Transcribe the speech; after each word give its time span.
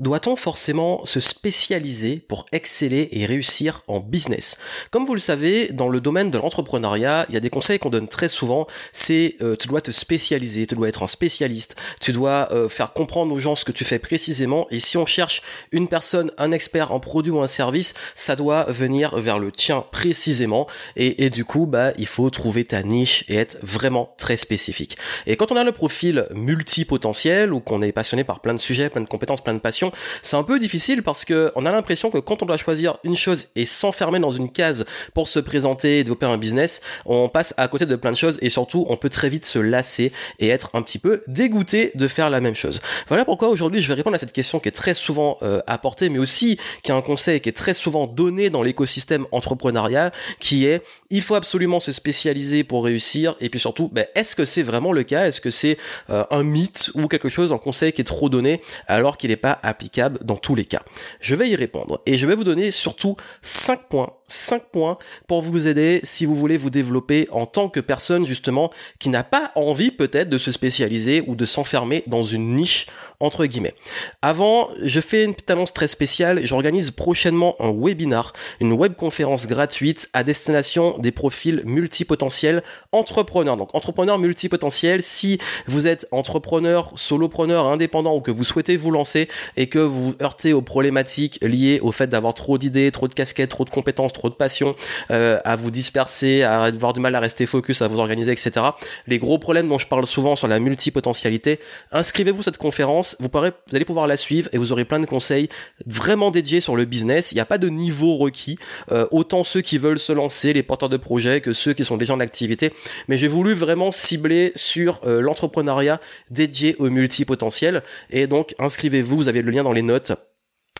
Doit-on 0.00 0.34
forcément 0.34 1.04
se 1.04 1.20
spécialiser 1.20 2.24
pour 2.26 2.46
exceller 2.52 3.10
et 3.12 3.26
réussir 3.26 3.82
en 3.86 4.00
business? 4.00 4.56
Comme 4.90 5.04
vous 5.04 5.12
le 5.12 5.20
savez, 5.20 5.68
dans 5.68 5.90
le 5.90 6.00
domaine 6.00 6.30
de 6.30 6.38
l'entrepreneuriat, 6.38 7.26
il 7.28 7.34
y 7.34 7.36
a 7.36 7.40
des 7.40 7.50
conseils 7.50 7.78
qu'on 7.78 7.90
donne 7.90 8.08
très 8.08 8.30
souvent, 8.30 8.66
c'est 8.94 9.36
euh, 9.42 9.56
tu 9.56 9.68
dois 9.68 9.82
te 9.82 9.90
spécialiser, 9.90 10.66
tu 10.66 10.74
dois 10.74 10.88
être 10.88 11.02
un 11.02 11.06
spécialiste, 11.06 11.76
tu 12.00 12.12
dois 12.12 12.48
euh, 12.50 12.70
faire 12.70 12.94
comprendre 12.94 13.34
aux 13.34 13.38
gens 13.38 13.54
ce 13.56 13.66
que 13.66 13.72
tu 13.72 13.84
fais 13.84 13.98
précisément, 13.98 14.66
et 14.70 14.80
si 14.80 14.96
on 14.96 15.04
cherche 15.04 15.42
une 15.70 15.86
personne, 15.86 16.32
un 16.38 16.50
expert, 16.50 16.92
un 16.92 16.98
produit 16.98 17.30
ou 17.30 17.42
un 17.42 17.46
service, 17.46 17.92
ça 18.14 18.36
doit 18.36 18.64
venir 18.68 19.18
vers 19.18 19.38
le 19.38 19.52
tien 19.52 19.84
précisément, 19.92 20.66
et, 20.96 21.26
et 21.26 21.28
du 21.28 21.44
coup, 21.44 21.66
bah, 21.66 21.92
il 21.98 22.06
faut 22.06 22.30
trouver 22.30 22.64
ta 22.64 22.82
niche 22.82 23.26
et 23.28 23.36
être 23.36 23.58
vraiment 23.62 24.14
très 24.16 24.38
spécifique. 24.38 24.96
Et 25.26 25.36
quand 25.36 25.52
on 25.52 25.56
a 25.56 25.64
le 25.64 25.72
profil 25.72 26.26
multipotentiel, 26.34 27.52
ou 27.52 27.60
qu'on 27.60 27.82
est 27.82 27.92
passionné 27.92 28.24
par 28.24 28.40
plein 28.40 28.54
de 28.54 28.58
sujets, 28.58 28.88
plein 28.88 29.02
de 29.02 29.06
compétences, 29.06 29.44
plein 29.44 29.52
de 29.52 29.58
passions, 29.58 29.89
c'est 30.22 30.36
un 30.36 30.42
peu 30.42 30.58
difficile 30.58 31.02
parce 31.02 31.24
que 31.24 31.52
on 31.56 31.66
a 31.66 31.72
l'impression 31.72 32.10
que 32.10 32.18
quand 32.18 32.42
on 32.42 32.46
doit 32.46 32.56
choisir 32.56 32.98
une 33.04 33.16
chose 33.16 33.46
et 33.56 33.66
s'enfermer 33.66 34.18
dans 34.18 34.30
une 34.30 34.50
case 34.50 34.84
pour 35.14 35.28
se 35.28 35.38
présenter 35.38 36.00
et 36.00 36.04
développer 36.04 36.26
un 36.26 36.38
business, 36.38 36.80
on 37.06 37.28
passe 37.28 37.54
à 37.56 37.68
côté 37.68 37.86
de 37.86 37.96
plein 37.96 38.10
de 38.10 38.16
choses 38.16 38.38
et 38.42 38.50
surtout 38.50 38.86
on 38.88 38.96
peut 38.96 39.08
très 39.08 39.28
vite 39.28 39.46
se 39.46 39.58
lasser 39.58 40.12
et 40.38 40.48
être 40.48 40.70
un 40.74 40.82
petit 40.82 40.98
peu 40.98 41.22
dégoûté 41.26 41.92
de 41.94 42.08
faire 42.08 42.30
la 42.30 42.40
même 42.40 42.54
chose. 42.54 42.80
Voilà 43.08 43.24
pourquoi 43.24 43.48
aujourd'hui 43.48 43.80
je 43.80 43.88
vais 43.88 43.94
répondre 43.94 44.16
à 44.16 44.18
cette 44.18 44.32
question 44.32 44.60
qui 44.60 44.68
est 44.68 44.72
très 44.72 44.94
souvent 44.94 45.38
euh, 45.42 45.60
apportée 45.66 46.08
mais 46.08 46.18
aussi 46.18 46.58
qui 46.82 46.90
est 46.90 46.94
un 46.94 47.02
conseil 47.02 47.40
qui 47.40 47.48
est 47.48 47.56
très 47.56 47.74
souvent 47.74 48.06
donné 48.06 48.50
dans 48.50 48.62
l'écosystème 48.62 49.26
entrepreneurial 49.32 50.12
qui 50.38 50.66
est 50.66 50.82
il 51.10 51.22
faut 51.22 51.34
absolument 51.34 51.80
se 51.80 51.92
spécialiser 51.92 52.64
pour 52.64 52.84
réussir 52.84 53.36
et 53.40 53.48
puis 53.48 53.60
surtout 53.60 53.88
ben, 53.92 54.06
est-ce 54.14 54.36
que 54.36 54.44
c'est 54.44 54.62
vraiment 54.62 54.92
le 54.92 55.02
cas? 55.02 55.26
Est-ce 55.26 55.40
que 55.40 55.50
c'est 55.50 55.76
euh, 56.10 56.24
un 56.30 56.42
mythe 56.42 56.90
ou 56.94 57.08
quelque 57.08 57.28
chose, 57.28 57.52
un 57.52 57.58
conseil 57.58 57.92
qui 57.92 58.00
est 58.00 58.04
trop 58.04 58.28
donné 58.28 58.60
alors 58.86 59.16
qu'il 59.16 59.30
n'est 59.30 59.36
pas 59.36 59.58
applicable 59.80 60.18
dans 60.22 60.36
tous 60.36 60.54
les 60.54 60.66
cas. 60.66 60.82
Je 61.20 61.34
vais 61.34 61.48
y 61.48 61.56
répondre 61.56 62.02
et 62.04 62.18
je 62.18 62.26
vais 62.26 62.34
vous 62.34 62.44
donner 62.44 62.70
surtout 62.70 63.16
5 63.40 63.88
points 63.88 64.12
5 64.30 64.64
points 64.72 64.98
pour 65.26 65.42
vous 65.42 65.66
aider 65.66 66.00
si 66.02 66.26
vous 66.26 66.34
voulez 66.34 66.56
vous 66.56 66.70
développer 66.70 67.28
en 67.30 67.46
tant 67.46 67.68
que 67.68 67.80
personne 67.80 68.26
justement 68.26 68.70
qui 68.98 69.08
n'a 69.08 69.24
pas 69.24 69.52
envie 69.54 69.90
peut-être 69.90 70.28
de 70.28 70.38
se 70.38 70.52
spécialiser 70.52 71.22
ou 71.26 71.34
de 71.34 71.44
s'enfermer 71.44 72.04
dans 72.06 72.22
une 72.22 72.56
niche 72.56 72.86
entre 73.20 73.46
guillemets. 73.46 73.74
Avant, 74.22 74.70
je 74.82 75.00
fais 75.00 75.24
une 75.24 75.34
petite 75.34 75.50
annonce 75.50 75.72
très 75.72 75.88
spéciale, 75.88 76.40
j'organise 76.44 76.90
prochainement 76.90 77.56
un 77.60 77.72
webinar, 77.72 78.32
une 78.60 78.72
webconférence 78.72 79.46
gratuite 79.46 80.08
à 80.12 80.24
destination 80.24 80.98
des 80.98 81.12
profils 81.12 81.62
multipotentiels 81.64 82.62
entrepreneurs. 82.92 83.56
Donc 83.56 83.74
entrepreneurs 83.74 84.18
multipotentiels, 84.18 85.02
si 85.02 85.38
vous 85.66 85.86
êtes 85.86 86.06
entrepreneur, 86.12 86.92
solopreneur, 86.96 87.66
indépendant 87.68 88.16
ou 88.16 88.20
que 88.20 88.30
vous 88.30 88.44
souhaitez 88.44 88.76
vous 88.76 88.90
lancer 88.90 89.28
et 89.56 89.68
que 89.68 89.78
vous 89.78 90.04
vous 90.04 90.14
heurtez 90.22 90.52
aux 90.52 90.62
problématiques 90.62 91.38
liées 91.42 91.80
au 91.82 91.92
fait 91.92 92.06
d'avoir 92.06 92.34
trop 92.34 92.58
d'idées, 92.58 92.90
trop 92.90 93.08
de 93.08 93.14
casquettes, 93.14 93.50
trop 93.50 93.64
de 93.64 93.70
compétences, 93.70 94.12
trop 94.20 94.28
de 94.28 94.34
passion, 94.34 94.76
euh, 95.10 95.38
à 95.44 95.56
vous 95.56 95.70
disperser, 95.70 96.42
à 96.42 96.62
avoir 96.62 96.92
du 96.92 97.00
mal 97.00 97.14
à 97.14 97.20
rester 97.20 97.46
focus, 97.46 97.80
à 97.80 97.88
vous 97.88 97.98
organiser, 97.98 98.30
etc. 98.32 98.66
Les 99.06 99.18
gros 99.18 99.38
problèmes 99.38 99.68
dont 99.68 99.78
je 99.78 99.86
parle 99.86 100.06
souvent 100.06 100.36
sur 100.36 100.46
la 100.46 100.60
multipotentialité, 100.60 101.58
inscrivez-vous 101.90 102.40
à 102.40 102.42
cette 102.42 102.58
conférence, 102.58 103.16
vous, 103.18 103.30
vous 103.32 103.76
allez 103.76 103.84
pouvoir 103.86 104.06
la 104.06 104.18
suivre 104.18 104.50
et 104.52 104.58
vous 104.58 104.72
aurez 104.72 104.84
plein 104.84 105.00
de 105.00 105.06
conseils 105.06 105.48
vraiment 105.86 106.30
dédiés 106.30 106.60
sur 106.60 106.76
le 106.76 106.84
business. 106.84 107.32
Il 107.32 107.36
n'y 107.36 107.40
a 107.40 107.46
pas 107.46 107.56
de 107.56 107.70
niveau 107.70 108.16
requis, 108.16 108.58
euh, 108.92 109.06
autant 109.10 109.42
ceux 109.42 109.62
qui 109.62 109.78
veulent 109.78 109.98
se 109.98 110.12
lancer, 110.12 110.52
les 110.52 110.62
porteurs 110.62 110.90
de 110.90 110.98
projets, 110.98 111.40
que 111.40 111.54
ceux 111.54 111.72
qui 111.72 111.84
sont 111.84 111.96
déjà 111.96 112.12
en 112.12 112.20
activité. 112.20 112.74
Mais 113.08 113.16
j'ai 113.16 113.28
voulu 113.28 113.54
vraiment 113.54 113.90
cibler 113.90 114.52
sur 114.54 115.00
euh, 115.06 115.22
l'entrepreneuriat 115.22 115.98
dédié 116.30 116.76
au 116.78 116.90
multipotentiel. 116.90 117.82
Et 118.10 118.26
donc, 118.26 118.54
inscrivez-vous, 118.58 119.16
vous 119.16 119.28
avez 119.28 119.40
le 119.40 119.50
lien 119.50 119.62
dans 119.62 119.72
les 119.72 119.82
notes. 119.82 120.12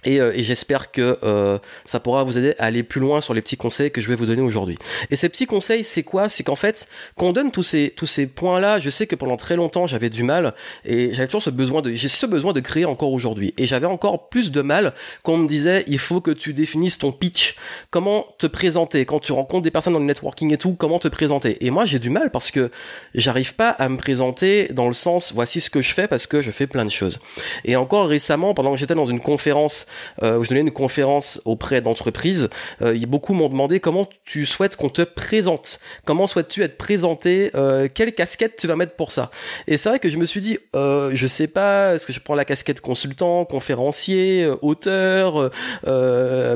Et, 0.05 0.21
euh, 0.21 0.33
et 0.35 0.43
j'espère 0.43 0.91
que 0.91 1.19
euh, 1.23 1.59
ça 1.85 2.01
pourra 2.01 2.25
vous 2.25 2.39
aider 2.39 2.55
à 2.59 2.65
aller 2.65 2.83
plus 2.83 3.01
loin 3.01 3.21
sur 3.21 3.35
les 3.35 3.43
petits 3.43 3.57
conseils 3.57 3.91
que 3.91 4.01
je 4.01 4.09
vais 4.09 4.15
vous 4.15 4.27
donner 4.27 4.43
aujourd'hui. 4.43 4.77
Et 5.11 5.17
ces 5.17 5.29
petits 5.29 5.47
conseils, 5.47 5.85
c'est 5.85 6.03
quoi? 6.03 6.29
C'est 6.29 6.43
qu'en 6.43 6.57
fait, 6.57 6.89
quand 7.17 7.27
on 7.27 7.33
donne 7.33 7.51
tous 7.51 7.63
ces 7.63 7.91
tous 7.91 8.07
ces 8.07 8.27
points-là, 8.27 8.79
je 8.79 8.91
sais 8.91 9.07
que 9.07 9.17
pendant 9.17 9.37
très 9.37 9.57
longtemps 9.57 9.87
j'avais 9.87 10.11
du 10.11 10.23
mal 10.23 10.55
et 10.85 11.13
j'avais 11.13 11.27
toujours 11.27 11.43
ce 11.43 11.51
besoin 11.51 11.83
de 11.83 11.93
j'ai 11.93 12.09
ce 12.09 12.27
besoin 12.27 12.53
de 12.53 12.61
créer 12.61 12.85
encore 12.85 13.13
aujourd'hui. 13.13 13.55
Et 13.59 13.67
j'avais 13.67 13.87
encore 13.87 14.29
plus 14.29 14.51
de 14.51 14.63
mal 14.63 14.95
quand 15.23 15.35
on 15.35 15.39
me 15.39 15.49
disait 15.49 15.85
il 15.87 15.99
faut 15.99 16.21
que 16.21 16.31
tu 16.31 16.53
définisses 16.53 16.99
ton 16.99 17.13
pitch, 17.13 17.57
comment 17.91 18.27
te 18.39 18.47
présenter? 18.47 19.05
Quand 19.05 19.21
tu 19.21 19.33
rencontres 19.33 19.63
des 19.63 19.71
personnes 19.71 19.93
dans 19.93 19.99
le 19.99 20.05
networking 20.05 20.53
et 20.53 20.59
tout, 20.59 20.75
comment 20.75 20.99
te 20.99 21.09
présenter? 21.09 21.65
Et 21.65 21.71
moi 21.71 21.87
j'ai 21.87 21.99
du 21.99 22.11
mal 22.11 22.31
parce 22.31 22.51
que 22.51 22.71
j'arrive 23.15 23.55
pas 23.55 23.71
à 23.71 23.89
me 23.89 23.97
présenter 23.97 24.69
dans 24.73 24.89
le 24.89 24.95
sens 24.95 25.33
voici 25.35 25.61
ce 25.61 25.71
que 25.71 25.83
je 25.83 25.93
fais 25.93 26.09
parce 26.09 26.27
que 26.27 26.41
je 26.41 26.51
fais 26.51 26.67
plein 26.67 26.85
de 26.85 26.91
choses. 26.91 27.21
Et 27.65 27.77
encore 27.77 28.09
récemment, 28.09 28.55
pendant 28.55 28.73
que 28.73 28.79
j'étais 28.79 28.95
dans 28.95 29.05
une 29.05 29.21
conférence 29.21 29.87
où 30.23 30.45
je 30.45 30.49
donnais 30.49 30.61
une 30.61 30.71
conférence 30.71 31.41
auprès 31.45 31.81
d'entreprises, 31.81 32.49
euh, 32.83 32.95
beaucoup 33.07 33.35
m'ont 33.35 33.49
demandé 33.49 33.81
comment 33.81 34.09
tu 34.25 34.47
souhaites 34.47 34.77
qu'on 34.77 34.89
te 34.89 35.03
présente, 35.03 35.81
comment 36.05 36.27
souhaites-tu 36.27 36.63
être 36.63 36.77
présenté, 36.77 37.51
euh, 37.55 37.89
quelle 37.93 38.15
casquette 38.15 38.57
tu 38.57 38.67
vas 38.67 38.77
mettre 38.77 38.95
pour 38.95 39.13
ça? 39.13 39.31
Et 39.67 39.77
c'est 39.77 39.89
vrai 39.89 39.99
que 39.99 40.09
je 40.09 40.17
me 40.17 40.25
suis 40.25 40.41
dit, 40.41 40.59
euh, 40.77 41.11
je 41.13 41.27
sais 41.27 41.49
pas, 41.49 41.95
est-ce 41.95 42.07
que 42.07 42.13
je 42.13 42.21
prends 42.21 42.35
la 42.35 42.45
casquette 42.45 42.81
consultant, 42.81 43.45
conférencier, 43.45 44.49
auteur, 44.63 45.51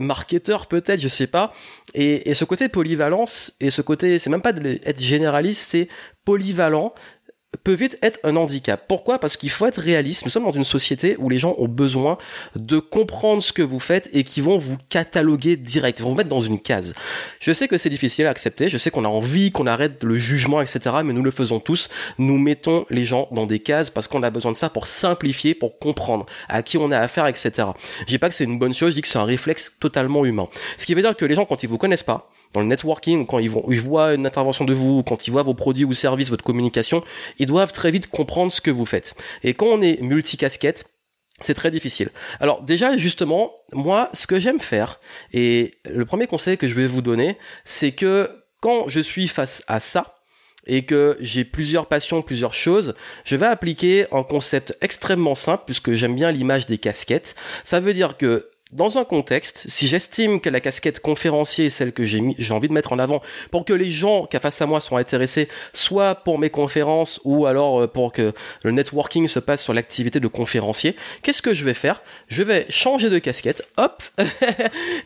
marketeur 0.00 0.66
peut-être, 0.66 1.00
je 1.00 1.08
sais 1.08 1.26
pas. 1.26 1.52
Et, 1.94 2.34
ce 2.34 2.44
côté 2.44 2.68
polyvalence 2.68 3.54
et 3.60 3.70
ce 3.70 3.80
côté, 3.82 4.18
c'est 4.18 4.30
même 4.30 4.42
pas 4.42 4.52
d'être 4.52 5.00
généraliste, 5.00 5.68
c'est 5.70 5.88
polyvalent, 6.24 6.94
peut 7.62 7.72
vite 7.72 7.98
être 8.02 8.18
un 8.24 8.36
handicap. 8.36 8.84
Pourquoi? 8.88 9.18
Parce 9.18 9.36
qu'il 9.36 9.50
faut 9.50 9.66
être 9.66 9.80
réaliste. 9.80 10.24
Nous 10.24 10.30
sommes 10.30 10.44
dans 10.44 10.52
une 10.52 10.64
société 10.64 11.16
où 11.18 11.28
les 11.28 11.38
gens 11.38 11.54
ont 11.58 11.68
besoin 11.68 12.18
de 12.56 12.78
comprendre 12.78 13.42
ce 13.42 13.52
que 13.52 13.62
vous 13.62 13.80
faites 13.80 14.08
et 14.12 14.24
qui 14.24 14.40
vont 14.40 14.58
vous 14.58 14.76
cataloguer 14.88 15.56
direct, 15.56 16.00
vont 16.00 16.10
vous 16.10 16.16
mettre 16.16 16.28
dans 16.28 16.40
une 16.40 16.60
case. 16.60 16.94
Je 17.40 17.52
sais 17.52 17.68
que 17.68 17.78
c'est 17.78 17.90
difficile 17.90 18.26
à 18.26 18.30
accepter, 18.30 18.68
je 18.68 18.78
sais 18.78 18.90
qu'on 18.90 19.04
a 19.04 19.08
envie 19.08 19.52
qu'on 19.52 19.66
arrête 19.66 20.02
le 20.02 20.16
jugement, 20.16 20.60
etc. 20.60 20.96
Mais 21.04 21.12
nous 21.12 21.22
le 21.22 21.30
faisons 21.30 21.60
tous. 21.60 21.90
Nous 22.18 22.38
mettons 22.38 22.86
les 22.90 23.04
gens 23.04 23.28
dans 23.30 23.46
des 23.46 23.58
cases 23.58 23.90
parce 23.90 24.08
qu'on 24.08 24.22
a 24.22 24.30
besoin 24.30 24.52
de 24.52 24.56
ça 24.56 24.70
pour 24.70 24.86
simplifier, 24.86 25.54
pour 25.54 25.78
comprendre 25.78 26.26
à 26.48 26.62
qui 26.62 26.78
on 26.78 26.90
a 26.90 26.98
affaire, 26.98 27.26
etc. 27.26 27.68
Je 28.00 28.06
dis 28.06 28.18
pas 28.18 28.28
que 28.28 28.34
c'est 28.34 28.44
une 28.44 28.58
bonne 28.58 28.74
chose, 28.74 28.90
je 28.90 28.96
dis 28.96 29.02
que 29.02 29.08
c'est 29.08 29.18
un 29.18 29.24
réflexe 29.24 29.76
totalement 29.80 30.24
humain. 30.24 30.48
Ce 30.76 30.86
qui 30.86 30.94
veut 30.94 31.02
dire 31.02 31.16
que 31.16 31.24
les 31.24 31.34
gens, 31.34 31.44
quand 31.44 31.62
ils 31.62 31.68
vous 31.68 31.78
connaissent 31.78 32.02
pas, 32.02 32.30
dans 32.54 32.60
le 32.60 32.66
networking, 32.66 33.26
quand 33.26 33.40
ils, 33.40 33.50
vont, 33.50 33.64
ils 33.68 33.80
voient 33.80 34.14
une 34.14 34.26
intervention 34.26 34.64
de 34.64 34.72
vous, 34.72 35.02
quand 35.02 35.26
ils 35.26 35.30
voient 35.32 35.42
vos 35.42 35.54
produits 35.54 35.84
ou 35.84 35.92
services, 35.92 36.30
votre 36.30 36.44
communication, 36.44 37.02
doivent 37.46 37.72
très 37.72 37.90
vite 37.90 38.08
comprendre 38.08 38.52
ce 38.52 38.60
que 38.60 38.70
vous 38.70 38.86
faites. 38.86 39.14
Et 39.42 39.54
quand 39.54 39.66
on 39.66 39.82
est 39.82 40.00
multicasquette, 40.00 40.86
c'est 41.40 41.54
très 41.54 41.70
difficile. 41.70 42.10
Alors 42.40 42.62
déjà, 42.62 42.96
justement, 42.96 43.52
moi, 43.72 44.08
ce 44.12 44.26
que 44.26 44.38
j'aime 44.38 44.60
faire, 44.60 45.00
et 45.32 45.74
le 45.84 46.04
premier 46.04 46.26
conseil 46.26 46.56
que 46.56 46.68
je 46.68 46.74
vais 46.74 46.86
vous 46.86 47.02
donner, 47.02 47.38
c'est 47.64 47.92
que 47.92 48.30
quand 48.60 48.88
je 48.88 49.00
suis 49.00 49.28
face 49.28 49.64
à 49.66 49.80
ça, 49.80 50.14
et 50.66 50.84
que 50.84 51.16
j'ai 51.20 51.44
plusieurs 51.44 51.86
passions, 51.86 52.22
plusieurs 52.22 52.54
choses, 52.54 52.94
je 53.24 53.36
vais 53.36 53.46
appliquer 53.46 54.06
un 54.12 54.22
concept 54.22 54.76
extrêmement 54.80 55.34
simple 55.34 55.64
puisque 55.66 55.92
j'aime 55.92 56.14
bien 56.14 56.30
l'image 56.30 56.66
des 56.66 56.78
casquettes. 56.78 57.34
Ça 57.64 57.80
veut 57.80 57.92
dire 57.92 58.16
que 58.16 58.50
dans 58.72 58.98
un 58.98 59.04
contexte, 59.04 59.64
si 59.68 59.86
j'estime 59.86 60.40
que 60.40 60.48
la 60.48 60.60
casquette 60.60 61.00
conférencier 61.00 61.66
est 61.66 61.70
celle 61.70 61.92
que 61.92 62.04
j'ai 62.04 62.20
j'ai 62.38 62.54
envie 62.54 62.68
de 62.68 62.72
mettre 62.72 62.92
en 62.92 62.98
avant 62.98 63.22
pour 63.50 63.64
que 63.64 63.72
les 63.72 63.90
gens 63.90 64.26
qui 64.26 64.36
face 64.38 64.60
à 64.62 64.66
moi 64.66 64.80
sont 64.80 64.96
intéressés, 64.96 65.48
soit 65.72 66.16
pour 66.16 66.38
mes 66.38 66.50
conférences 66.50 67.20
ou 67.24 67.46
alors 67.46 67.82
euh, 67.82 67.86
pour 67.86 68.12
que 68.12 68.32
le 68.64 68.70
networking 68.72 69.28
se 69.28 69.38
passe 69.38 69.62
sur 69.62 69.74
l'activité 69.74 70.18
de 70.18 70.28
conférencier, 70.28 70.96
qu'est-ce 71.22 71.42
que 71.42 71.54
je 71.54 71.64
vais 71.64 71.74
faire? 71.74 72.02
Je 72.28 72.42
vais 72.42 72.66
changer 72.68 73.10
de 73.10 73.18
casquette, 73.18 73.62
hop, 73.76 74.02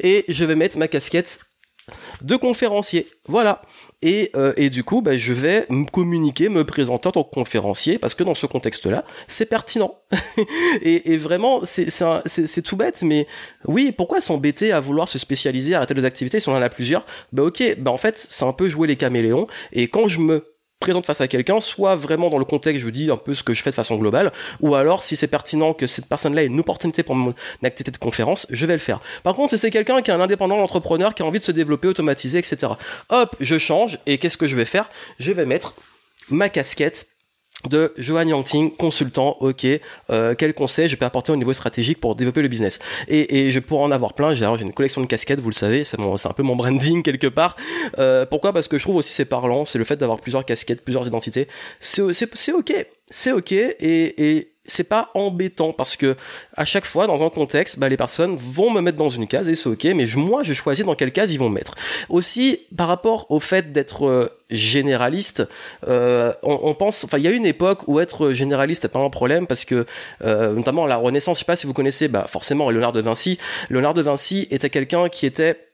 et 0.00 0.24
je 0.28 0.44
vais 0.44 0.56
mettre 0.56 0.78
ma 0.78 0.88
casquette 0.88 1.40
de 2.22 2.36
conférencier. 2.36 3.08
Voilà. 3.26 3.62
Et, 4.00 4.30
euh, 4.36 4.52
et 4.56 4.70
du 4.70 4.84
coup, 4.84 5.02
bah, 5.02 5.16
je 5.16 5.32
vais 5.32 5.66
me 5.70 5.84
communiquer, 5.84 6.48
me 6.48 6.64
présenter 6.64 7.08
en 7.08 7.12
tant 7.12 7.24
que 7.24 7.30
conférencier, 7.30 7.98
parce 7.98 8.14
que 8.14 8.22
dans 8.22 8.34
ce 8.34 8.46
contexte-là, 8.46 9.04
c'est 9.26 9.46
pertinent. 9.46 9.98
et, 10.82 11.16
vraiment, 11.16 11.60
c'est 11.64 12.62
tout 12.62 12.76
bête, 12.76 13.02
mais 13.02 13.26
oui, 13.66 13.92
pourquoi 13.96 14.20
s'embêter 14.20 14.72
à 14.72 14.80
vouloir 14.80 15.08
se 15.08 15.18
spécialiser, 15.18 15.74
arrêter 15.74 15.94
des 15.94 16.04
activités 16.04 16.40
si 16.40 16.48
on 16.48 16.52
en 16.52 16.62
a 16.62 16.70
plusieurs? 16.70 17.04
Bah 17.32 17.42
ok, 17.42 17.76
bah 17.78 17.90
en 17.90 17.96
fait, 17.96 18.16
c'est 18.16 18.44
un 18.44 18.52
peu 18.52 18.68
jouer 18.68 18.86
les 18.86 18.96
caméléons, 18.96 19.46
et 19.72 19.88
quand 19.88 20.08
je 20.08 20.20
me 20.20 20.44
présente 20.80 21.06
face 21.06 21.20
à 21.20 21.28
quelqu'un, 21.28 21.60
soit 21.60 21.96
vraiment 21.96 22.30
dans 22.30 22.38
le 22.38 22.44
contexte, 22.44 22.80
je 22.80 22.84
vous 22.84 22.92
dis 22.92 23.10
un 23.10 23.16
peu 23.16 23.34
ce 23.34 23.42
que 23.42 23.52
je 23.52 23.62
fais 23.62 23.70
de 23.70 23.74
façon 23.74 23.96
globale, 23.96 24.32
ou 24.60 24.74
alors 24.74 25.02
si 25.02 25.16
c'est 25.16 25.26
pertinent 25.26 25.72
que 25.74 25.86
cette 25.86 26.06
personne-là 26.06 26.44
ait 26.44 26.46
une 26.46 26.60
opportunité 26.60 27.02
pour 27.02 27.16
mon 27.16 27.34
activité 27.64 27.90
de 27.90 27.96
conférence, 27.96 28.46
je 28.50 28.64
vais 28.64 28.74
le 28.74 28.78
faire. 28.78 29.00
Par 29.24 29.34
contre, 29.34 29.50
si 29.50 29.58
c'est 29.58 29.70
quelqu'un 29.70 30.02
qui 30.02 30.10
est 30.10 30.14
un 30.14 30.20
indépendant 30.20 30.58
entrepreneur, 30.58 31.14
qui 31.14 31.22
a 31.22 31.26
envie 31.26 31.40
de 31.40 31.44
se 31.44 31.52
développer, 31.52 31.88
automatiser, 31.88 32.38
etc. 32.38 32.72
Hop, 33.08 33.36
je 33.40 33.58
change, 33.58 33.98
et 34.06 34.18
qu'est-ce 34.18 34.36
que 34.36 34.46
je 34.46 34.54
vais 34.54 34.64
faire? 34.64 34.88
Je 35.18 35.32
vais 35.32 35.46
mettre 35.46 35.74
ma 36.30 36.48
casquette 36.48 37.08
de 37.66 37.92
Johan 37.96 38.26
Yangting, 38.26 38.76
consultant, 38.76 39.36
ok, 39.40 39.66
euh, 40.10 40.34
quel 40.38 40.54
conseil 40.54 40.88
je 40.88 40.96
peux 40.96 41.04
apporter 41.04 41.32
au 41.32 41.36
niveau 41.36 41.52
stratégique 41.52 42.00
pour 42.00 42.14
développer 42.14 42.42
le 42.42 42.48
business? 42.48 42.78
Et, 43.08 43.50
je 43.50 43.58
pourrais 43.58 43.84
en 43.84 43.90
avoir 43.90 44.14
plein, 44.14 44.32
j'ai 44.32 44.44
une 44.44 44.72
collection 44.72 45.00
de 45.00 45.06
casquettes, 45.06 45.40
vous 45.40 45.50
le 45.50 45.54
savez, 45.54 45.84
c'est 45.84 45.98
un 46.00 46.32
peu 46.32 46.42
mon 46.42 46.56
branding 46.56 47.02
quelque 47.04 47.26
part. 47.26 47.56
Euh, 47.98 48.26
pourquoi? 48.26 48.52
Parce 48.52 48.68
que 48.68 48.78
je 48.78 48.84
trouve 48.84 48.96
aussi 48.96 49.12
c'est 49.12 49.24
parlant, 49.24 49.64
c'est 49.64 49.78
le 49.78 49.84
fait 49.84 49.96
d'avoir 49.96 50.20
plusieurs 50.20 50.44
casquettes, 50.44 50.84
plusieurs 50.84 51.06
identités. 51.06 51.48
C'est 51.80 52.02
ok, 52.52 52.86
c'est 53.10 53.32
ok, 53.32 53.52
et, 53.52 54.36
et 54.36 54.57
c'est 54.68 54.88
pas 54.88 55.10
embêtant 55.14 55.72
parce 55.72 55.96
que 55.96 56.16
à 56.56 56.64
chaque 56.64 56.84
fois 56.84 57.06
dans 57.06 57.24
un 57.24 57.30
contexte 57.30 57.78
bah, 57.78 57.88
les 57.88 57.96
personnes 57.96 58.36
vont 58.36 58.70
me 58.70 58.80
mettre 58.80 58.98
dans 58.98 59.08
une 59.08 59.26
case 59.26 59.48
et 59.48 59.56
c'est 59.56 59.68
ok 59.68 59.84
mais 59.96 60.06
moi 60.16 60.42
je 60.44 60.52
choisis 60.52 60.84
dans 60.84 60.94
quelle 60.94 61.10
case 61.10 61.32
ils 61.32 61.38
vont 61.38 61.48
me 61.48 61.54
mettre. 61.54 61.74
Aussi 62.08 62.60
par 62.76 62.86
rapport 62.88 63.26
au 63.30 63.40
fait 63.40 63.72
d'être 63.72 64.06
euh, 64.06 64.28
généraliste 64.50 65.46
euh, 65.88 66.32
on, 66.42 66.74
pense 66.74 67.04
enfin 67.04 67.18
il 67.18 67.24
y 67.24 67.28
a 67.28 67.30
une 67.30 67.46
époque 67.46 67.80
où 67.86 67.98
être 68.00 68.30
généraliste 68.30 68.84
n'est 68.84 68.90
pas 68.90 69.00
un 69.00 69.10
problème 69.10 69.46
parce 69.46 69.64
que 69.64 69.84
euh, 70.24 70.52
notamment 70.52 70.86
la 70.86 70.96
Renaissance 70.96 71.38
je 71.38 71.40
sais 71.40 71.46
pas 71.46 71.56
si 71.56 71.66
vous 71.66 71.74
connaissez 71.74 72.08
bah 72.08 72.26
forcément 72.28 72.70
Léonard 72.70 72.92
de 72.92 73.00
Vinci. 73.00 73.38
Léonard 73.70 73.94
de 73.94 74.02
Vinci 74.02 74.46
était 74.50 74.70
quelqu'un 74.70 75.08
qui 75.08 75.26
était 75.26 75.67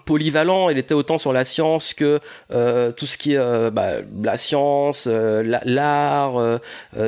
polyvalent, 0.00 0.68
il 0.68 0.78
était 0.78 0.94
autant 0.94 1.18
sur 1.18 1.32
la 1.32 1.44
science 1.44 1.94
que 1.94 2.20
euh, 2.52 2.92
tout 2.92 3.06
ce 3.06 3.18
qui 3.18 3.34
est 3.34 3.38
euh, 3.38 3.70
bah, 3.70 3.94
la 4.22 4.36
science, 4.36 5.08
euh, 5.10 5.42
l'art, 5.64 6.60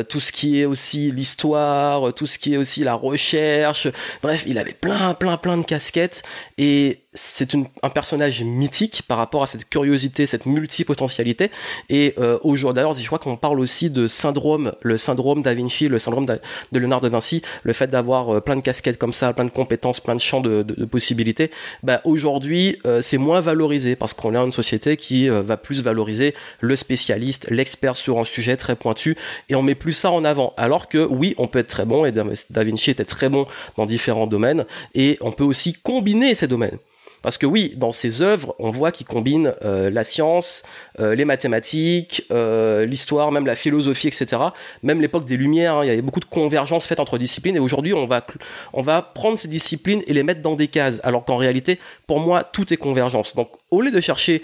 tout 0.08 0.20
ce 0.20 0.32
qui 0.32 0.60
est 0.60 0.64
aussi 0.64 1.10
l'histoire, 1.10 2.12
tout 2.14 2.26
ce 2.26 2.38
qui 2.38 2.54
est 2.54 2.56
aussi 2.56 2.84
la 2.84 2.94
recherche. 2.94 3.88
Bref, 4.22 4.44
il 4.46 4.58
avait 4.58 4.72
plein, 4.72 5.14
plein, 5.14 5.36
plein 5.36 5.56
de 5.56 5.64
casquettes 5.64 6.22
et 6.58 7.05
c'est 7.16 7.54
un 7.82 7.90
personnage 7.90 8.42
mythique 8.42 9.02
par 9.08 9.18
rapport 9.18 9.42
à 9.42 9.46
cette 9.46 9.68
curiosité, 9.68 10.26
cette 10.26 10.46
multipotentialité. 10.46 11.50
Et 11.88 12.14
euh, 12.18 12.38
aujourd'hui, 12.42 12.76
d'ailleurs, 12.76 12.94
je 12.94 13.06
crois 13.06 13.18
qu'on 13.18 13.36
parle 13.36 13.58
aussi 13.58 13.90
de 13.90 14.06
syndrome, 14.06 14.72
le 14.82 14.98
syndrome 14.98 15.42
Da 15.42 15.54
Vinci, 15.54 15.88
le 15.88 15.98
syndrome 15.98 16.26
de 16.26 16.78
Léonard 16.78 17.00
de 17.00 17.08
Vinci, 17.08 17.42
le 17.64 17.72
fait 17.72 17.88
d'avoir 17.88 18.36
euh, 18.36 18.40
plein 18.40 18.56
de 18.56 18.60
casquettes 18.60 18.98
comme 18.98 19.12
ça, 19.12 19.32
plein 19.32 19.44
de 19.44 19.50
compétences, 19.50 20.00
plein 20.00 20.14
de 20.14 20.20
champs 20.20 20.40
de, 20.40 20.62
possibilités. 20.84 21.50
Bah, 21.82 22.00
aujourd'hui, 22.04 22.78
euh, 22.86 23.00
c'est 23.00 23.18
moins 23.18 23.40
valorisé 23.40 23.96
parce 23.96 24.14
qu'on 24.14 24.34
est 24.34 24.38
une 24.38 24.52
société 24.52 24.96
qui 24.96 25.28
euh, 25.28 25.42
va 25.42 25.56
plus 25.56 25.82
valoriser 25.82 26.34
le 26.60 26.76
spécialiste, 26.76 27.48
l'expert 27.50 27.96
sur 27.96 28.18
un 28.18 28.24
sujet 28.24 28.56
très 28.56 28.76
pointu, 28.76 29.16
et 29.48 29.54
on 29.54 29.62
met 29.62 29.74
plus 29.74 29.92
ça 29.92 30.10
en 30.10 30.24
avant. 30.24 30.52
Alors 30.56 30.88
que 30.88 30.98
oui, 30.98 31.34
on 31.38 31.48
peut 31.48 31.60
être 31.60 31.68
très 31.68 31.84
bon, 31.84 32.04
et 32.04 32.12
Da 32.12 32.64
Vinci 32.64 32.90
était 32.90 33.04
très 33.04 33.28
bon 33.28 33.46
dans 33.76 33.86
différents 33.86 34.26
domaines, 34.26 34.64
et 34.94 35.18
on 35.20 35.32
peut 35.32 35.44
aussi 35.44 35.72
combiner 35.72 36.34
ces 36.34 36.46
domaines. 36.46 36.78
Parce 37.22 37.38
que 37.38 37.46
oui, 37.46 37.74
dans 37.76 37.92
ses 37.92 38.22
œuvres, 38.22 38.54
on 38.58 38.70
voit 38.70 38.92
qu'il 38.92 39.06
combine 39.06 39.54
euh, 39.64 39.90
la 39.90 40.04
science, 40.04 40.62
euh, 41.00 41.14
les 41.14 41.24
mathématiques, 41.24 42.24
euh, 42.30 42.86
l'histoire, 42.86 43.32
même 43.32 43.46
la 43.46 43.56
philosophie, 43.56 44.08
etc. 44.08 44.40
Même 44.82 45.00
l'époque 45.00 45.24
des 45.24 45.36
Lumières, 45.36 45.76
hein, 45.76 45.84
il 45.84 45.88
y 45.88 45.90
avait 45.90 46.02
beaucoup 46.02 46.20
de 46.20 46.26
convergences 46.26 46.86
faites 46.86 47.00
entre 47.00 47.18
disciplines. 47.18 47.56
Et 47.56 47.60
aujourd'hui, 47.60 47.94
on 47.94 48.06
va 48.06 48.24
on 48.72 48.82
va 48.82 49.02
prendre 49.02 49.38
ces 49.38 49.48
disciplines 49.48 50.02
et 50.06 50.12
les 50.12 50.22
mettre 50.22 50.42
dans 50.42 50.54
des 50.54 50.68
cases, 50.68 51.00
alors 51.04 51.24
qu'en 51.24 51.36
réalité, 51.36 51.78
pour 52.06 52.20
moi, 52.20 52.44
tout 52.44 52.72
est 52.72 52.76
convergence. 52.76 53.34
Donc, 53.34 53.50
au 53.70 53.80
lieu 53.80 53.90
de 53.90 54.00
chercher 54.00 54.42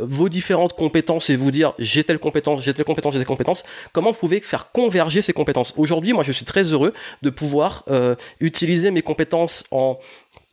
vos 0.00 0.28
différentes 0.28 0.74
compétences 0.74 1.30
et 1.30 1.36
vous 1.36 1.50
dire 1.50 1.74
j'ai 1.78 2.04
telle 2.04 2.18
compétence, 2.18 2.62
j'ai 2.62 2.72
telle 2.72 2.84
compétence, 2.84 3.12
j'ai 3.12 3.18
telle 3.18 3.26
compétence, 3.26 3.64
comment 3.92 4.10
vous 4.10 4.18
pouvez 4.18 4.40
faire 4.40 4.72
converger 4.72 5.22
ces 5.22 5.32
compétences? 5.32 5.74
Aujourd'hui, 5.76 6.12
moi, 6.12 6.24
je 6.24 6.32
suis 6.32 6.44
très 6.44 6.64
heureux 6.64 6.92
de 7.22 7.30
pouvoir 7.30 7.84
utiliser 8.40 8.90
mes 8.90 9.02
compétences 9.02 9.64
en 9.70 9.98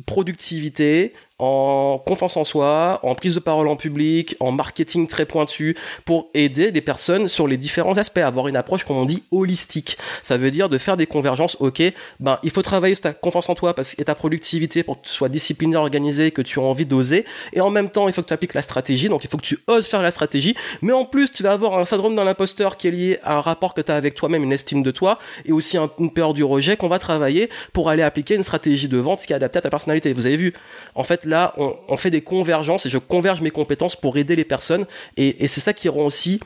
productivité, 0.05 1.13
en 1.39 2.01
confiance 2.05 2.35
en 2.37 2.43
soi, 2.43 2.99
en 3.03 3.15
prise 3.15 3.35
de 3.35 3.39
parole 3.39 3.67
en 3.69 3.77
public, 3.77 4.35
en 4.39 4.51
marketing 4.51 5.07
très 5.07 5.25
pointu, 5.25 5.75
pour 6.05 6.29
aider 6.33 6.71
les 6.71 6.81
personnes 6.81 7.27
sur 7.27 7.47
les 7.47 7.57
différents 7.57 7.97
aspects, 7.97 8.17
avoir 8.17 8.49
une 8.49 8.57
approche, 8.57 8.83
comme 8.83 8.97
on 8.97 9.05
dit, 9.05 9.23
holistique. 9.31 9.97
Ça 10.21 10.37
veut 10.37 10.51
dire 10.51 10.69
de 10.69 10.77
faire 10.77 10.97
des 10.97 11.07
convergences, 11.07 11.57
ok, 11.59 11.81
ben, 12.19 12.39
il 12.43 12.51
faut 12.51 12.61
travailler 12.61 12.95
sur 12.95 13.03
ta 13.03 13.13
confiance 13.13 13.49
en 13.49 13.55
toi 13.55 13.73
et 13.97 14.03
ta 14.03 14.15
productivité 14.15 14.83
pour 14.83 15.01
que 15.01 15.07
tu 15.07 15.13
sois 15.13 15.29
discipliné, 15.29 15.77
organisé, 15.77 16.31
que 16.31 16.41
tu 16.41 16.59
as 16.59 16.63
envie 16.63 16.85
d'oser, 16.85 17.25
et 17.53 17.61
en 17.61 17.69
même 17.69 17.89
temps, 17.89 18.07
il 18.07 18.13
faut 18.13 18.21
que 18.21 18.27
tu 18.27 18.33
appliques 18.33 18.53
la 18.53 18.61
stratégie, 18.61 19.07
donc 19.07 19.23
il 19.23 19.29
faut 19.29 19.37
que 19.37 19.45
tu 19.45 19.59
oses 19.67 19.87
faire 19.87 20.01
la 20.01 20.11
stratégie, 20.11 20.55
mais 20.81 20.91
en 20.91 21.05
plus, 21.05 21.31
tu 21.31 21.43
vas 21.43 21.53
avoir 21.53 21.79
un 21.79 21.85
syndrome 21.85 22.15
d'un 22.15 22.27
imposteur 22.27 22.75
qui 22.75 22.89
est 22.89 22.91
lié 22.91 23.19
à 23.23 23.37
un 23.37 23.41
rapport 23.41 23.73
que 23.73 23.81
tu 23.81 23.91
as 23.91 23.95
avec 23.95 24.13
toi-même, 24.13 24.43
une 24.43 24.51
estime 24.51 24.83
de 24.83 24.91
toi, 24.91 25.19
et 25.45 25.53
aussi 25.53 25.77
une 25.77 26.11
peur 26.11 26.33
du 26.33 26.43
rejet 26.43 26.75
qu'on 26.75 26.89
va 26.89 26.99
travailler 26.99 27.49
pour 27.71 27.89
aller 27.89 28.03
appliquer 28.03 28.35
une 28.35 28.43
stratégie 28.43 28.89
de 28.89 28.97
vente 28.97 29.21
qui 29.21 29.31
est 29.31 29.35
adaptée 29.37 29.59
à 29.59 29.61
ta 29.61 29.69
personnalité. 29.69 30.11
Vous 30.11 30.25
avez 30.25 30.37
vu, 30.37 30.53
en 30.95 31.03
fait, 31.03 31.25
là, 31.29 31.53
on, 31.57 31.97
fait 31.97 32.09
des 32.09 32.21
convergences 32.21 32.85
et 32.85 32.89
je 32.89 32.97
converge 32.97 33.41
mes 33.41 33.51
compétences 33.51 33.95
pour 33.95 34.17
aider 34.17 34.35
les 34.35 34.43
personnes. 34.43 34.85
Et, 35.17 35.47
c'est 35.47 35.61
ça 35.61 35.73
qui 35.73 35.87
rend 35.89 36.05
aussi 36.05 36.39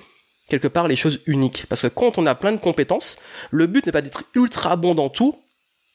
quelque 0.50 0.68
part 0.68 0.88
les 0.88 0.95
choses 0.95 1.21
uniques. 1.25 1.65
Parce 1.69 1.81
que 1.81 1.88
quand 1.88 2.18
on 2.18 2.25
a 2.25 2.35
plein 2.35 2.51
de 2.51 2.57
compétences, 2.57 3.18
le 3.51 3.65
but 3.65 3.85
n'est 3.85 3.91
pas 3.91 4.01
d'être 4.01 4.24
ultra 4.35 4.75
bon 4.75 4.94
dans 4.94 5.09
tout, 5.09 5.35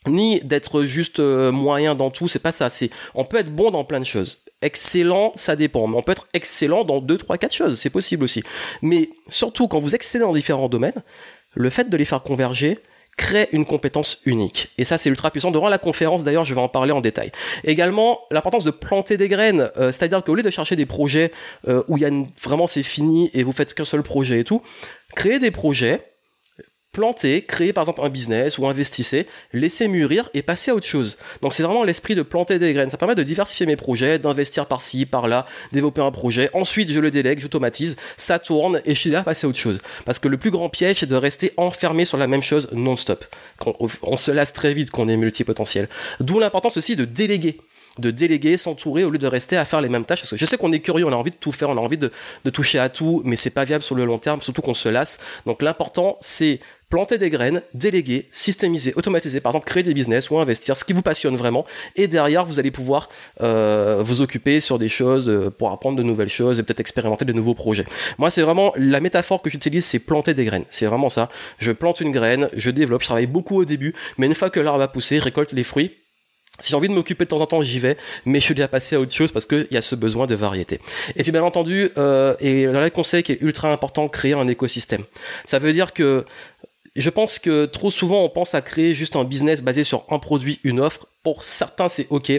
ni 0.06 0.40
d'être 0.40 0.82
juste 0.84 1.20
euh, 1.20 1.52
moyen 1.52 1.94
dans 1.94 2.10
tout. 2.10 2.28
C'est 2.28 2.38
pas 2.38 2.52
ça. 2.52 2.70
C'est 2.70 2.90
on 3.14 3.24
peut 3.24 3.38
être 3.38 3.54
bon 3.54 3.70
dans 3.70 3.84
plein 3.84 4.00
de 4.00 4.06
choses. 4.06 4.42
Excellent, 4.60 5.32
ça 5.36 5.54
dépend. 5.54 5.86
Mais 5.86 5.96
on 5.96 6.02
peut 6.02 6.12
être 6.12 6.26
excellent 6.34 6.84
dans 6.84 7.00
deux, 7.00 7.16
trois, 7.18 7.38
quatre 7.38 7.54
choses. 7.54 7.78
C'est 7.78 7.90
possible 7.90 8.24
aussi. 8.24 8.42
Mais 8.82 9.10
surtout 9.28 9.68
quand 9.68 9.78
vous 9.78 9.94
excellez 9.94 10.24
dans 10.24 10.32
différents 10.32 10.68
domaines, 10.68 11.02
le 11.54 11.70
fait 11.70 11.88
de 11.88 11.96
les 11.96 12.04
faire 12.04 12.22
converger, 12.22 12.80
crée 13.18 13.48
une 13.52 13.66
compétence 13.66 14.22
unique. 14.24 14.70
Et 14.78 14.84
ça, 14.84 14.96
c'est 14.96 15.10
ultra 15.10 15.30
puissant. 15.30 15.50
Durant 15.50 15.68
la 15.68 15.76
conférence, 15.76 16.24
d'ailleurs, 16.24 16.44
je 16.44 16.54
vais 16.54 16.60
en 16.60 16.68
parler 16.68 16.92
en 16.92 17.02
détail. 17.02 17.32
Également, 17.64 18.20
l'importance 18.30 18.64
de 18.64 18.70
planter 18.70 19.18
des 19.18 19.28
graines, 19.28 19.70
euh, 19.76 19.92
c'est-à-dire 19.92 20.24
qu'au 20.24 20.34
lieu 20.34 20.42
de 20.42 20.50
chercher 20.50 20.76
des 20.76 20.86
projets 20.86 21.32
euh, 21.66 21.82
où 21.88 21.98
il 21.98 22.02
y 22.02 22.06
a 22.06 22.10
vraiment 22.42 22.66
c'est 22.66 22.82
fini 22.82 23.30
et 23.34 23.42
vous 23.42 23.52
faites 23.52 23.74
qu'un 23.74 23.84
seul 23.84 24.02
projet 24.02 24.38
et 24.40 24.44
tout, 24.44 24.62
créer 25.14 25.38
des 25.38 25.50
projets 25.50 26.00
planter, 26.92 27.42
créer 27.42 27.72
par 27.72 27.82
exemple 27.82 28.00
un 28.02 28.08
business 28.08 28.58
ou 28.58 28.66
investissez, 28.66 29.26
laisser 29.52 29.88
mûrir 29.88 30.30
et 30.34 30.42
passer 30.42 30.70
à 30.70 30.74
autre 30.74 30.86
chose. 30.86 31.18
Donc 31.42 31.52
c'est 31.52 31.62
vraiment 31.62 31.84
l'esprit 31.84 32.14
de 32.14 32.22
planter 32.22 32.58
des 32.58 32.72
graines. 32.72 32.90
Ça 32.90 32.96
permet 32.96 33.14
de 33.14 33.22
diversifier 33.22 33.66
mes 33.66 33.76
projets, 33.76 34.18
d'investir 34.18 34.66
par-ci, 34.66 35.06
par-là, 35.06 35.46
développer 35.72 36.00
un 36.00 36.10
projet. 36.10 36.50
Ensuite, 36.54 36.90
je 36.90 36.98
le 36.98 37.10
délègue, 37.10 37.40
j'automatise, 37.40 37.96
ça 38.16 38.38
tourne 38.38 38.80
et 38.84 38.94
je 38.94 39.00
suis 39.00 39.10
là 39.10 39.20
à 39.20 39.22
passer 39.22 39.46
à 39.46 39.50
autre 39.50 39.58
chose. 39.58 39.80
Parce 40.04 40.18
que 40.18 40.28
le 40.28 40.38
plus 40.38 40.50
grand 40.50 40.68
piège, 40.68 40.98
c'est 41.00 41.06
de 41.06 41.16
rester 41.16 41.52
enfermé 41.56 42.04
sur 42.04 42.16
la 42.16 42.26
même 42.26 42.42
chose 42.42 42.68
non-stop. 42.72 43.24
On, 44.02 44.16
se 44.16 44.30
lasse 44.30 44.52
très 44.52 44.74
vite 44.74 44.90
qu'on 44.90 45.08
est 45.08 45.16
multipotentiel. 45.16 45.88
D'où 46.20 46.38
l'importance 46.40 46.76
aussi 46.76 46.96
de 46.96 47.04
déléguer 47.04 47.60
de 47.98 48.12
déléguer, 48.12 48.56
s'entourer 48.56 49.02
au 49.04 49.10
lieu 49.10 49.18
de 49.18 49.26
rester 49.26 49.56
à 49.56 49.64
faire 49.64 49.80
les 49.80 49.88
mêmes 49.88 50.04
tâches. 50.04 50.20
Parce 50.20 50.30
que 50.30 50.36
je 50.36 50.46
sais 50.46 50.56
qu'on 50.56 50.72
est 50.72 50.78
curieux, 50.78 51.04
on 51.04 51.12
a 51.12 51.16
envie 51.16 51.32
de 51.32 51.36
tout 51.36 51.50
faire, 51.50 51.68
on 51.68 51.76
a 51.76 51.80
envie 51.80 51.98
de, 51.98 52.12
de 52.44 52.50
toucher 52.50 52.78
à 52.78 52.88
tout, 52.88 53.22
mais 53.24 53.34
c'est 53.34 53.50
pas 53.50 53.64
viable 53.64 53.82
sur 53.82 53.96
le 53.96 54.04
long 54.04 54.18
terme, 54.18 54.40
surtout 54.40 54.62
qu'on 54.62 54.74
se 54.74 54.88
lasse. 54.88 55.18
Donc 55.46 55.62
l'important, 55.62 56.16
c'est 56.20 56.60
planter 56.88 57.18
des 57.18 57.30
graines, 57.30 57.62
déléguer, 57.74 58.28
systémiser, 58.32 58.94
automatiser, 58.96 59.40
par 59.40 59.50
exemple 59.50 59.66
créer 59.66 59.82
des 59.82 59.94
business 59.94 60.30
ou 60.30 60.38
investir, 60.38 60.76
ce 60.76 60.84
qui 60.84 60.92
vous 60.92 61.02
passionne 61.02 61.36
vraiment, 61.36 61.66
et 61.96 62.08
derrière 62.08 62.46
vous 62.46 62.58
allez 62.58 62.70
pouvoir 62.70 63.08
euh, 63.42 64.02
vous 64.04 64.22
occuper 64.22 64.60
sur 64.60 64.78
des 64.78 64.88
choses 64.88 65.28
euh, 65.28 65.50
pour 65.50 65.70
apprendre 65.70 65.98
de 65.98 66.02
nouvelles 66.02 66.28
choses 66.28 66.58
et 66.58 66.62
peut-être 66.62 66.80
expérimenter 66.80 67.24
de 67.24 67.32
nouveaux 67.32 67.54
projets. 67.54 67.84
Moi 68.16 68.30
c'est 68.30 68.42
vraiment 68.42 68.72
la 68.76 69.00
métaphore 69.00 69.42
que 69.42 69.50
j'utilise, 69.50 69.84
c'est 69.84 69.98
planter 69.98 70.34
des 70.34 70.44
graines. 70.44 70.64
C'est 70.70 70.86
vraiment 70.86 71.08
ça. 71.08 71.28
Je 71.58 71.72
plante 71.72 72.00
une 72.00 72.12
graine, 72.12 72.48
je 72.54 72.70
développe, 72.70 73.02
je 73.02 73.06
travaille 73.06 73.26
beaucoup 73.26 73.56
au 73.56 73.64
début, 73.64 73.94
mais 74.16 74.26
une 74.26 74.34
fois 74.34 74.50
que 74.50 74.60
l'arbre 74.60 74.78
va 74.78 74.88
pousser, 74.88 75.18
récolte 75.18 75.52
les 75.52 75.64
fruits, 75.64 75.92
si 76.60 76.70
j'ai 76.70 76.76
envie 76.76 76.88
de 76.88 76.92
m'occuper 76.92 77.24
de 77.24 77.28
temps 77.28 77.40
en 77.40 77.46
temps, 77.46 77.62
j'y 77.62 77.78
vais, 77.78 77.96
mais 78.24 78.40
je 78.40 78.44
suis 78.44 78.54
déjà 78.54 78.66
passé 78.66 78.96
à 78.96 79.00
autre 79.00 79.12
chose 79.12 79.30
parce 79.30 79.46
qu'il 79.46 79.68
y 79.70 79.76
a 79.76 79.82
ce 79.82 79.94
besoin 79.94 80.26
de 80.26 80.34
variété. 80.34 80.80
Et 81.14 81.22
puis 81.22 81.30
bien 81.30 81.44
entendu, 81.44 81.90
euh, 81.98 82.34
et 82.40 82.66
dans 82.66 82.80
les 82.80 82.90
conseil 82.90 83.22
qui 83.22 83.32
est 83.32 83.40
ultra 83.40 83.72
important, 83.72 84.08
créer 84.08 84.32
un 84.32 84.48
écosystème. 84.48 85.04
Ça 85.44 85.60
veut 85.60 85.72
dire 85.72 85.92
que 85.92 86.24
je 87.00 87.10
pense 87.10 87.38
que 87.38 87.66
trop 87.66 87.90
souvent 87.90 88.22
on 88.22 88.28
pense 88.28 88.54
à 88.54 88.60
créer 88.60 88.94
juste 88.94 89.16
un 89.16 89.24
business 89.24 89.62
basé 89.62 89.84
sur 89.84 90.04
un 90.10 90.18
produit, 90.18 90.60
une 90.64 90.80
offre. 90.80 91.06
Pour 91.22 91.44
certains 91.44 91.88
c'est 91.88 92.06
ok. 92.10 92.32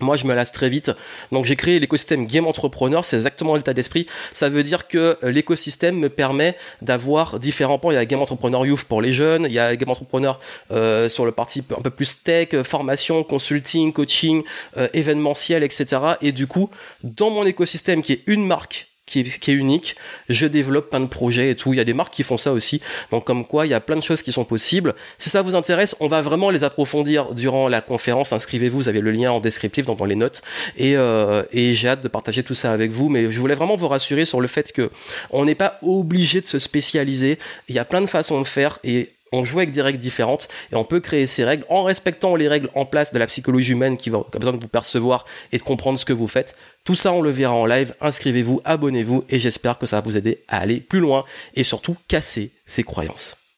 Moi, 0.00 0.16
je 0.16 0.26
me 0.26 0.34
lasse 0.34 0.50
très 0.50 0.68
vite. 0.68 0.90
Donc, 1.30 1.44
j'ai 1.44 1.54
créé 1.54 1.78
l'écosystème 1.78 2.26
Game 2.26 2.48
Entrepreneur. 2.48 3.04
C'est 3.04 3.14
exactement 3.14 3.54
l'état 3.54 3.74
d'esprit. 3.74 4.06
Ça 4.32 4.48
veut 4.48 4.64
dire 4.64 4.88
que 4.88 5.16
l'écosystème 5.22 5.96
me 5.96 6.08
permet 6.08 6.56
d'avoir 6.82 7.38
différents 7.38 7.78
points. 7.78 7.92
Il 7.92 7.96
y 7.96 8.00
a 8.00 8.04
Game 8.04 8.20
Entrepreneur 8.20 8.66
Youth 8.66 8.82
pour 8.84 9.00
les 9.00 9.12
jeunes. 9.12 9.44
Il 9.44 9.52
y 9.52 9.60
a 9.60 9.76
Game 9.76 9.88
Entrepreneur 9.88 10.40
euh, 10.72 11.08
sur 11.08 11.24
le 11.24 11.30
parti 11.30 11.62
un 11.70 11.80
peu 11.80 11.90
plus 11.90 12.24
tech, 12.24 12.60
formation, 12.64 13.22
consulting, 13.22 13.92
coaching, 13.92 14.42
euh, 14.76 14.88
événementiel, 14.94 15.62
etc. 15.62 15.86
Et 16.20 16.32
du 16.32 16.48
coup, 16.48 16.70
dans 17.04 17.30
mon 17.30 17.46
écosystème 17.46 18.02
qui 18.02 18.14
est 18.14 18.22
une 18.26 18.44
marque 18.44 18.88
qui 19.06 19.20
est, 19.20 19.54
unique. 19.54 19.96
Je 20.28 20.46
développe 20.46 20.90
plein 20.90 21.00
de 21.00 21.06
projets 21.06 21.50
et 21.50 21.54
tout. 21.54 21.72
Il 21.72 21.76
y 21.76 21.80
a 21.80 21.84
des 21.84 21.92
marques 21.92 22.12
qui 22.12 22.22
font 22.22 22.36
ça 22.38 22.52
aussi. 22.52 22.80
Donc 23.10 23.24
comme 23.24 23.46
quoi, 23.46 23.66
il 23.66 23.70
y 23.70 23.74
a 23.74 23.80
plein 23.80 23.96
de 23.96 24.02
choses 24.02 24.22
qui 24.22 24.32
sont 24.32 24.44
possibles. 24.44 24.94
Si 25.18 25.30
ça 25.30 25.42
vous 25.42 25.54
intéresse, 25.54 25.94
on 26.00 26.08
va 26.08 26.22
vraiment 26.22 26.50
les 26.50 26.64
approfondir 26.64 27.34
durant 27.34 27.68
la 27.68 27.80
conférence. 27.80 28.32
Inscrivez-vous, 28.32 28.78
vous 28.78 28.88
avez 28.88 29.00
le 29.00 29.10
lien 29.10 29.30
en 29.30 29.40
descriptif 29.40 29.86
dans, 29.86 29.94
dans 29.94 30.04
les 30.04 30.16
notes. 30.16 30.42
Et, 30.76 30.96
euh, 30.96 31.42
et 31.52 31.74
j'ai 31.74 31.88
hâte 31.88 32.02
de 32.02 32.08
partager 32.08 32.42
tout 32.42 32.54
ça 32.54 32.72
avec 32.72 32.90
vous. 32.90 33.08
Mais 33.08 33.30
je 33.30 33.38
voulais 33.38 33.54
vraiment 33.54 33.76
vous 33.76 33.88
rassurer 33.88 34.24
sur 34.24 34.40
le 34.40 34.48
fait 34.48 34.72
que 34.72 34.90
on 35.30 35.44
n'est 35.44 35.54
pas 35.54 35.78
obligé 35.82 36.40
de 36.40 36.46
se 36.46 36.58
spécialiser. 36.58 37.38
Il 37.68 37.74
y 37.74 37.78
a 37.78 37.84
plein 37.84 38.00
de 38.00 38.06
façons 38.06 38.40
de 38.40 38.46
faire 38.46 38.78
et 38.84 39.13
on 39.34 39.44
joue 39.44 39.58
avec 39.58 39.72
des 39.72 39.82
règles 39.82 39.98
différentes 39.98 40.48
et 40.72 40.76
on 40.76 40.84
peut 40.84 41.00
créer 41.00 41.26
ces 41.26 41.44
règles 41.44 41.64
en 41.68 41.82
respectant 41.82 42.36
les 42.36 42.48
règles 42.48 42.70
en 42.74 42.86
place 42.86 43.12
de 43.12 43.18
la 43.18 43.26
psychologie 43.26 43.72
humaine 43.72 43.96
qui, 43.96 44.10
va, 44.10 44.18
a 44.18 44.38
besoin 44.38 44.52
de 44.54 44.62
vous 44.62 44.68
percevoir 44.68 45.24
et 45.52 45.58
de 45.58 45.62
comprendre 45.62 45.98
ce 45.98 46.04
que 46.04 46.12
vous 46.12 46.28
faites. 46.28 46.54
Tout 46.84 46.94
ça, 46.94 47.12
on 47.12 47.20
le 47.20 47.30
verra 47.30 47.54
en 47.54 47.66
live. 47.66 47.94
Inscrivez-vous, 48.00 48.60
abonnez-vous 48.64 49.24
et 49.28 49.38
j'espère 49.38 49.78
que 49.78 49.86
ça 49.86 49.96
va 49.96 50.02
vous 50.02 50.16
aider 50.16 50.44
à 50.48 50.58
aller 50.58 50.80
plus 50.80 51.00
loin 51.00 51.24
et 51.54 51.62
surtout 51.62 51.96
casser 52.08 52.52
ces 52.66 52.82
croyances. 52.82 53.43